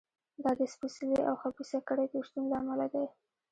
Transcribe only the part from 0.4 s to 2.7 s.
دا د سپېڅلې او خبیثه کړۍ د شتون له